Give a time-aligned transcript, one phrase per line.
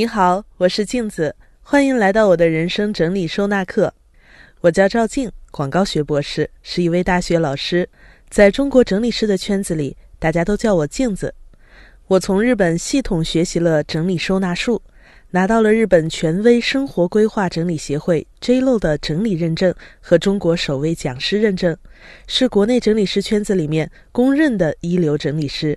[0.00, 3.92] 你好，我是镜子，欢迎来到我的人生整理收纳课。
[4.62, 7.86] 我叫赵静，广告学博士，是一位大学老师。
[8.30, 11.34] 在中国整理师的圈子里，大家都叫我镜子。
[12.06, 14.80] 我从日本系统学习了整理收纳术，
[15.28, 21.76] 拿到了日本权威生活规划整理协会 JLO 的整理认证和中国首位讲师认证，
[22.26, 25.76] 是国内整理师圈子里面公认的一流整理师。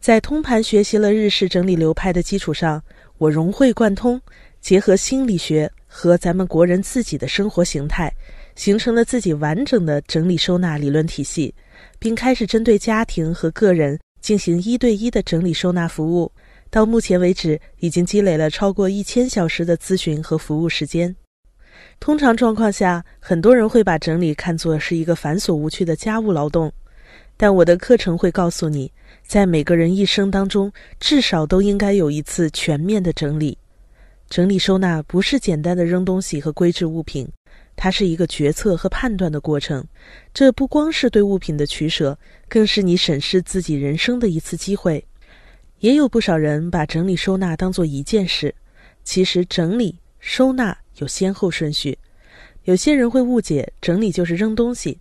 [0.00, 2.82] 在通盘学习了日式整理流派的基础上，
[3.18, 4.20] 我融会贯通，
[4.60, 8.12] 结合心理学和咱们国人自己的生活形态，
[8.54, 11.54] 形成了自己完整的整理收纳理论体系，
[11.98, 16.30] 并开始针对家庭和个人进行一对一的整理收纳服务。
[16.68, 21.14] 到目前为止，已经积累了超过一千小时的咨询和服务时间。
[21.98, 26.70] 通常状况下，很多人会把整理看作是一个繁琐无趣的家务劳动。
[27.38, 28.90] 但我的课程会告诉你，
[29.26, 33.58] 在每个人一生当中，至少都应该有一次全面的整理。
[34.30, 37.28] 整理收纳不是简单的扔东西和归置物品，
[37.74, 39.84] 它是一个决策和判断的过程。
[40.32, 42.16] 这不光是对物品的取舍，
[42.48, 45.04] 更是你审视自己人生的一次机会。
[45.80, 48.54] 也有不少人把整理收纳当做一件事，
[49.02, 51.98] 其实整理收纳有先后顺序。
[52.62, 54.98] 有些人会误解整理就是扔东西，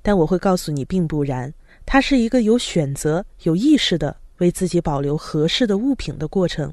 [0.00, 1.52] 但我会告诉你，并不然。
[1.86, 6.72] 它是一个有选择、有意识的为自己保留合适的物品的过程。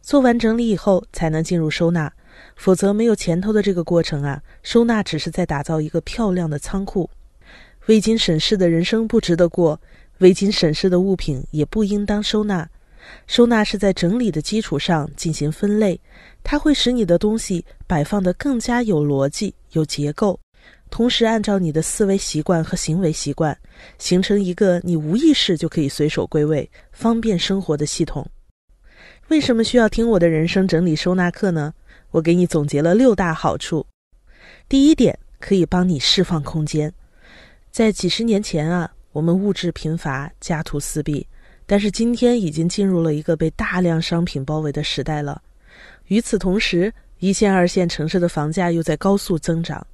[0.00, 2.12] 做完整理以后，才能进入收纳，
[2.56, 7.08] 否则没有前头的这个过程啊，收纳只是在打造一个漂亮的仓库。
[7.86, 9.80] 未经审视的人生不值得过，
[10.18, 12.68] 未经审视的物品也不应当收纳。
[13.26, 16.00] 收纳是在整理的基础上进行分类，
[16.42, 20.38] 它会使你的东西摆放得更加有逻辑、有结构。
[20.90, 23.56] 同时，按照你的思维习惯和行为习惯，
[23.98, 28.24] 形成一个你无意识就可以随手归位、方便生活的系统。
[29.28, 31.74] 为什么需要听我的人生整理收纳课呢？
[32.10, 33.84] 我给你总结了六大好处。
[34.68, 36.92] 第一点，可以帮你释放空间。
[37.72, 41.26] 在几十年前啊，我们物质贫乏、家徒四壁，
[41.66, 45.42] 但是今天已经进入了一个被大量商品包围的时代了。
[46.06, 49.84] 与此同时，一线、二线城市的房价又在高速增长。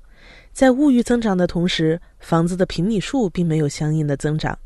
[0.53, 4.59] 在物欲增长的同时，房子的平米数并没有相应的增长。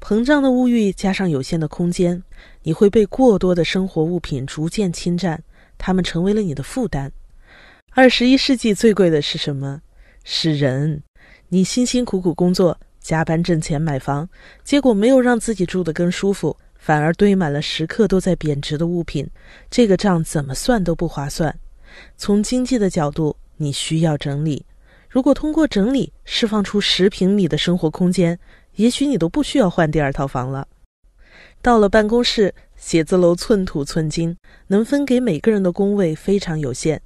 [0.00, 2.22] 膨胀的物欲加上有限的空间，
[2.62, 5.42] 你会被过多的生活物品逐渐侵占，
[5.76, 7.12] 它们成为了你的负担。
[7.90, 9.82] 二十一世纪最贵的是什么？
[10.24, 11.02] 是人。
[11.48, 14.28] 你辛辛苦苦工作，加班挣钱买房，
[14.64, 19.28] 结果没有让自己住得更舒服，反而堆满了时刻都在贬值的物品，
[19.68, 21.54] 这个账怎么算都不划算。
[22.16, 24.64] 从经济的角度，你需要整理。
[25.10, 28.38] 如果通过整理释放出十平米的生活空间，
[28.76, 30.68] 也许你都不需要换第二套房了。
[31.60, 34.36] 到了办公室，写字楼寸土寸金，
[34.68, 37.02] 能分给每个人的工位非常有限。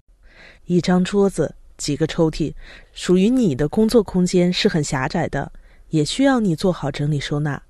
[0.67, 2.53] 一张桌子，几个抽屉，
[2.93, 5.51] 属于你的工作空间是很狭窄的，
[5.89, 7.61] 也需要你做好整理收纳。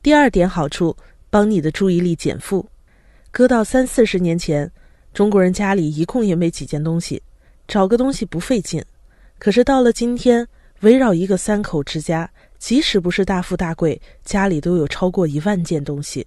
[0.00, 0.96] 第二点好处，
[1.30, 2.64] 帮你的注意力减负。
[3.32, 4.70] 搁到三四十年前，
[5.12, 7.20] 中国人家里一共也没几件东西，
[7.66, 8.80] 找个东西不费劲。
[9.42, 10.46] 可是到了今天，
[10.82, 12.30] 围绕一个三口之家，
[12.60, 16.24] 即使不是大富大贵，家里都有超过一万件东西。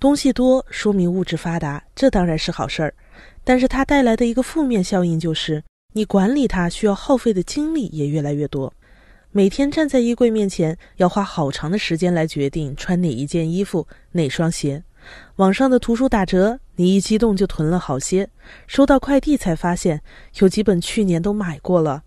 [0.00, 2.92] 东西多说明物质发达，这当然是好事儿。
[3.44, 5.62] 但是它带来的一个负面效应就是，
[5.92, 8.74] 你管理它需要耗费的精力也越来越多。
[9.30, 14.82] 每天站在衣柜面前，要花好长的时间来决定穿哪一件衣服、哪双鞋。
[15.36, 18.28] 网上的图书打折，你一激动就囤了好些。
[18.66, 20.02] 收到快递才发现，
[20.40, 22.02] 有几本去年都买过了。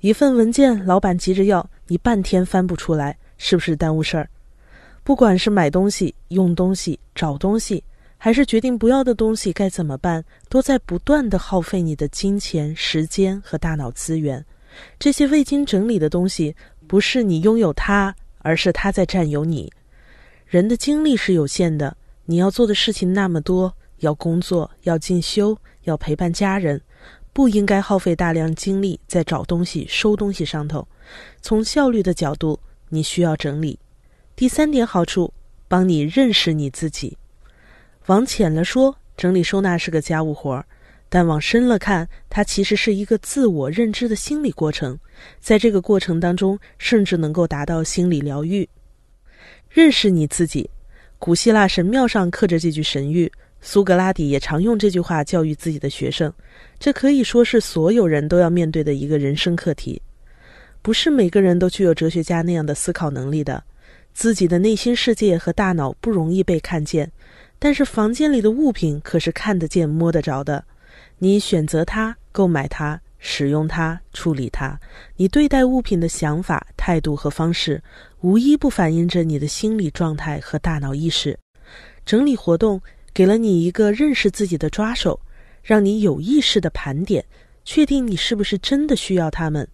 [0.00, 4.28] 一份文件，老板急着要你，半天翻不出来，是不是耽误事儿？
[5.02, 7.82] 不管是买东西、用东西、找东西，
[8.16, 14.44] 还是决定不要的东西该怎么办，都在不断的耗费你的金钱、时间和大脑资源。
[15.00, 16.54] 这些未经整理的东西，
[16.86, 19.72] 不是你拥有它，而是它在占有你。
[20.46, 26.80] 人的精力是有限的，你要做的事情那么多，要工作，要进修，要陪伴家人。
[27.38, 30.84] 不应该耗费大量精力在找东西、收东西上头。
[31.40, 32.58] 从效率的角度，
[32.88, 33.78] 你需要整理。
[34.34, 35.32] 第三点好处，
[35.68, 37.16] 帮你认识你自己。
[38.06, 40.64] 往浅了说，整理收纳是个家务活儿；
[41.08, 44.98] 但往深了看，它其实是一个自我认知的心理过程。
[45.38, 48.68] 在这个过程当中，甚至能够达到心理疗愈。
[49.70, 50.68] 认识你自己，
[51.20, 53.30] 古希腊神庙上刻着这句神谕。
[53.60, 56.32] 苏格拉底也常用这句话教育自己的学生，
[56.78, 60.00] 这可以说是所有人都要面对的一个人生课题。
[60.80, 63.62] 不是每个人都具有哲学家那样的思考能力的，
[64.14, 67.10] 自己的内心世界和大脑不容易被看见，
[67.58, 70.64] 但是房间里的物品可是看得见、摸得着的。
[71.18, 74.78] 你选择它、购买它、使用它、处理它，
[75.16, 77.82] 你对待物品的想法、态度和方式，
[78.20, 81.36] 无一不反映着你的心理状态和大脑意识。
[82.06, 82.80] 整理活动
[83.18, 85.18] 给了你一个认识自己的抓手，
[85.60, 87.24] 让你有意识的盘点，
[87.64, 89.66] 确定你是不是真的需要它们，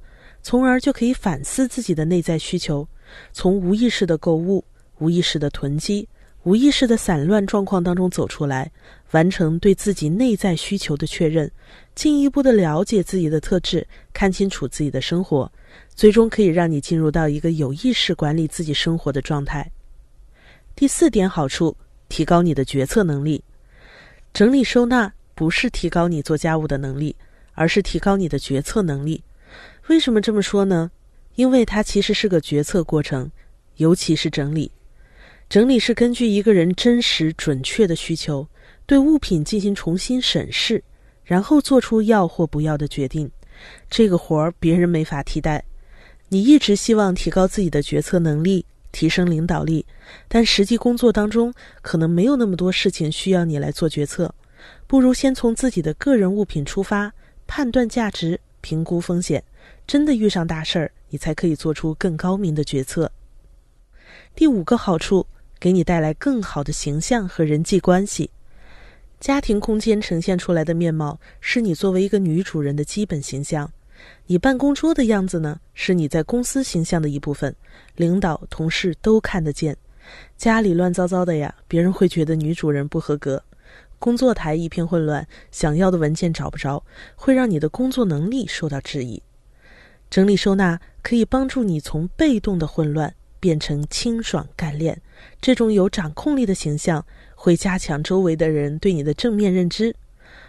[0.42, 2.88] 从而就可以反思自己的内在需求，
[3.34, 4.64] 从无意识的购物、
[4.96, 6.08] 无意识的囤积。
[6.44, 8.72] 无意识的散乱状况当中走出来，
[9.10, 11.52] 完成对自己内在需求的确认，
[11.94, 15.52] 进一步的了解自己的特质，看清楚自己的生活，
[15.94, 19.70] 最终可以让你进入到一个有意识管理自己生活的状态。
[20.74, 21.76] 第四点好处，
[22.08, 23.42] 提高你的决策能力。
[24.32, 27.14] 整理收纳不是提高你做家务的能力，
[27.52, 29.22] 而是提高你的决策能力。
[29.88, 30.90] 为什么这么说呢？
[31.34, 33.30] 因为它其实是个决策过程，
[33.76, 34.70] 尤其是整理。
[35.48, 38.48] 整理是根据一个人真实准确的需求，
[38.86, 40.82] 对物品进行重新审视，
[41.24, 43.30] 然后做出要或不要的决定。
[43.90, 45.64] 这个活儿别人没法替代。
[46.28, 48.64] 你一直希望提高自己的决策能力，
[48.94, 49.84] 提升领导力，
[50.28, 51.52] 但实际工作当中
[51.82, 54.32] 可能没有那么多事情需要你来做决策。
[54.86, 57.12] 不如先从自己的个人物品出发，
[57.48, 59.42] 判断价值，评估风险。
[59.86, 63.10] 真的遇上大事儿，你才可以做出更高明的决策。
[64.36, 65.26] 第五个好处。
[65.60, 68.28] 给你带来更好的形象和人际关系。
[69.18, 73.72] 家庭空间呈现出来的面貌，是你作为一个女主人的基本形象。
[74.26, 77.54] 你办公桌的样子呢，是你在公司形象的一部分，
[77.96, 79.76] 领导、同事都看得见。
[80.36, 83.42] 家里乱糟糟的呀，别人会觉得女主人不合格。
[83.98, 86.84] 工作台一片混乱，想要的文件找不着，
[87.14, 89.22] 会让你的工作能力受到质疑。
[90.10, 93.14] 整理收纳可以帮助你从被动的混乱。
[93.40, 94.98] 变成清爽干练，
[95.38, 97.04] 这种有掌控力的形象
[97.34, 99.94] 会加强周围的人对你的正面认知，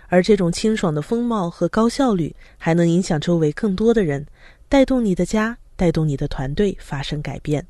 [0.08, 4.26] 而这种清爽的风貌和高效率还能影响周围更多的人，
[4.70, 7.66] 带动你的家，带动你的团队发生改变。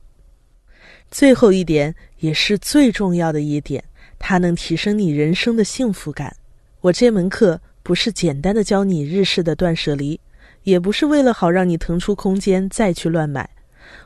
[1.09, 3.83] 最后一点也是最重要的一点，
[4.19, 6.35] 它能提升你人生的幸福感。
[6.81, 10.19] 我这门课不是简单的教你日式的断舍离，
[10.63, 13.49] 也不是为了好让你腾出空间再去乱买。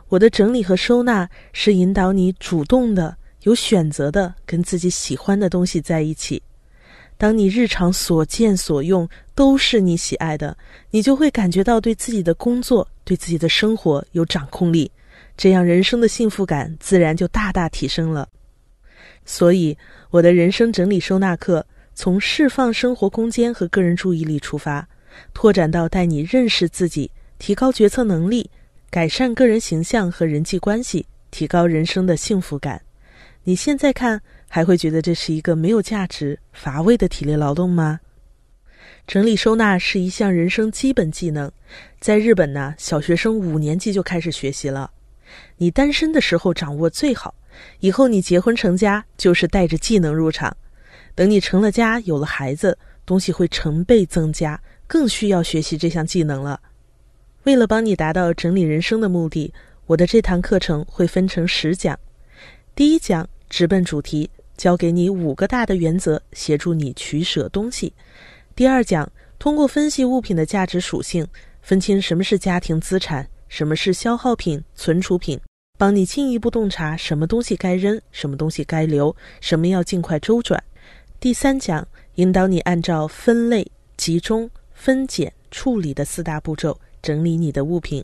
[0.09, 6.41] 我的整理和收纳是引导你主动的、有选择的跟自己喜欢的东西在一起。
[7.19, 9.05] 当你日常所见所用
[9.35, 10.57] 都是你喜爱的，
[10.89, 14.89] 你就会感觉到对自己的工作、对自己的生活有掌控力，
[15.35, 18.29] 这样人生的幸福感自然就大大提升了。
[19.25, 19.77] 所以，
[20.11, 24.87] 我的人生整理收纳课从释放生活空间和个人注意力出发，
[25.33, 28.49] 拓展到带你认识自己、提高决策能力。
[28.89, 32.81] 改善个人形象和人际关系，提高人生的幸福感。
[33.43, 38.01] 你现在看还会觉得这是一个没有价值、乏味的体力劳动吗？
[39.07, 41.49] 整理收纳是一项人生基本技能，
[41.99, 44.91] 在日本呢，小学生五年级就开始学习了。
[45.57, 47.33] 你单身的时候掌握最好，
[47.79, 50.55] 以后你结婚成家就是带着技能入场。
[51.15, 56.59] 等你成了家，有了孩子，东西会成倍增加，更需要学习这项技能了。
[57.43, 59.53] 为了帮你达到整理人生的目的，
[59.85, 61.99] 我的这堂课程会分成十讲。
[62.75, 64.29] 第一讲直奔主题，
[64.59, 67.93] 教给你五个大的原则，协助你取舍东西。
[68.53, 69.09] 第二讲
[69.39, 71.25] 通过分析物品的价值属性，
[71.61, 75.39] 分清什么是家庭资产，什么是消耗品、存储品，
[75.77, 80.61] 帮你进一步洞察什么东西该扔，什么东西该留，什么要尽快周转。
[81.21, 86.77] 第三讲引导你按照分类、集中、分拣、处理的四大步骤。
[87.01, 88.03] 整理你的物品，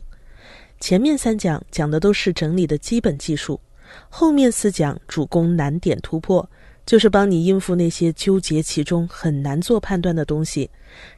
[0.80, 3.60] 前面三讲讲的都是整理的基本技术，
[4.08, 6.48] 后面四讲主攻难点突破，
[6.84, 10.70] 就是帮你应付那些纠结其中很难做判断的东西。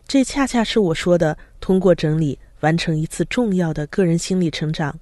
[0.07, 4.99] 这恰恰是我说的通过整理完成一次重要的个人心理成长。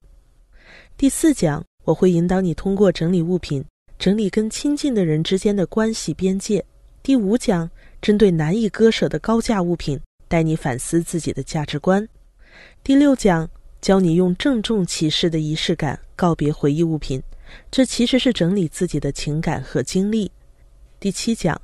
[0.97, 3.65] 第四讲我会引导你通过整理物品，
[3.99, 6.65] 整理跟亲近的人之间的关系边界。
[7.03, 7.71] 第五讲
[8.03, 12.07] 针对难以割舍的高价物品，带你反思自己的价值观。
[12.83, 13.49] 第六讲
[13.81, 17.23] 教你用郑重其事的仪式感告别回忆物品，
[17.71, 20.31] 这其实是整理自己的情感和经历。
[20.99, 21.61] 第七讲，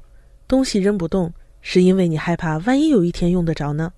[0.47, 3.93] 东西扔不动，是因为你害怕万一有一天用得着呢？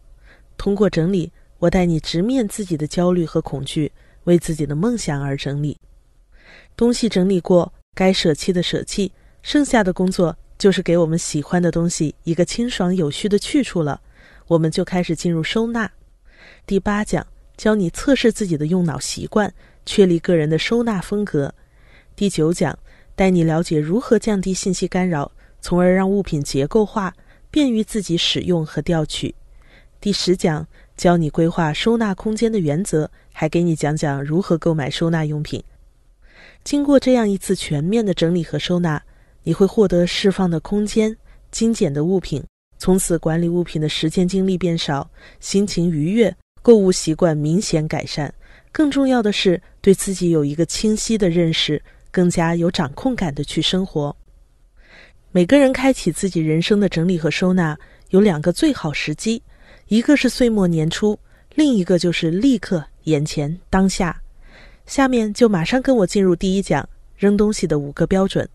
[0.57, 3.91] 通过整理，我带你直面自己的焦虑和恐惧，
[4.25, 5.77] 为自己的梦想而整理。
[6.77, 9.13] 东西整理过，该舍弃的舍弃，
[9.43, 14.01] 剩下的工作就是给我们喜欢的东西一个清爽有序的去处了。
[14.47, 15.91] 我们就开始进入收纳。
[16.67, 17.27] 第八讲
[17.57, 19.53] 教你测试自己的用脑习惯，
[19.85, 21.55] 确立个人的收纳风格。
[22.17, 22.79] 第九讲
[23.17, 25.31] 带你了解如何降低信息干扰，
[25.61, 27.13] 从而让物品结构化，
[27.51, 29.35] 便于自己使用和调取。
[30.01, 30.67] 第十讲
[30.97, 35.63] 教你规划收纳空间的原则，还给你讲讲如何购买收纳用品。
[36.63, 39.03] 经过这样一次全面的整理和收纳，
[39.43, 41.17] 你会获得释放的空间、
[41.51, 42.45] 精简的物品，
[42.79, 48.33] 从此管理物品的时间精力变少，心情愉悦，购物习惯明显改善。
[48.71, 51.81] 更重要的是，对自己有一个清晰的认识，
[52.15, 54.15] 更加有掌控感的去生活。
[55.33, 57.77] 每个人开启自己人生的整理和收纳
[58.11, 59.43] 有两个最好时机，
[59.89, 61.19] 一个是岁末年初，
[61.57, 64.17] 另一个就是立刻眼前当下。
[64.87, 68.49] 下面就马上跟我进入第一讲：扔东西的五个标准。